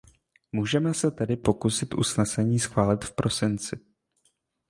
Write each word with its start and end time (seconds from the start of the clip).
Můžeme 0.51 0.93
se 0.93 1.11
tedy 1.11 1.37
pokusit 1.37 1.93
usnesení 1.93 2.59
schválit 2.59 3.05
v 3.05 3.13
prosinci. 3.15 3.79